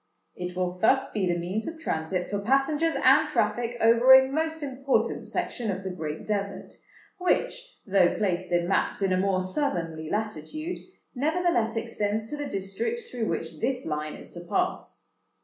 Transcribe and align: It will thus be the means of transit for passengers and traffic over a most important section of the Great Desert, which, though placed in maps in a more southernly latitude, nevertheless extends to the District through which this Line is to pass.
It 0.35 0.55
will 0.57 0.79
thus 0.79 1.11
be 1.11 1.27
the 1.27 1.37
means 1.37 1.67
of 1.67 1.79
transit 1.79 2.27
for 2.31 2.39
passengers 2.39 2.95
and 2.95 3.29
traffic 3.29 3.77
over 3.79 4.13
a 4.15 4.31
most 4.31 4.63
important 4.63 5.27
section 5.27 5.69
of 5.69 5.83
the 5.83 5.91
Great 5.91 6.25
Desert, 6.25 6.73
which, 7.19 7.77
though 7.85 8.15
placed 8.17 8.51
in 8.51 8.67
maps 8.67 9.03
in 9.03 9.13
a 9.13 9.17
more 9.17 9.41
southernly 9.41 10.09
latitude, 10.09 10.79
nevertheless 11.13 11.75
extends 11.75 12.27
to 12.31 12.35
the 12.35 12.49
District 12.49 12.99
through 13.11 13.27
which 13.27 13.59
this 13.59 13.85
Line 13.85 14.15
is 14.15 14.31
to 14.31 14.39
pass. 14.41 15.11